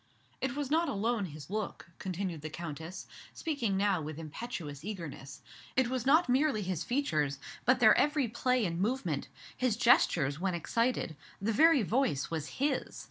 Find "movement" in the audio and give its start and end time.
8.81-9.27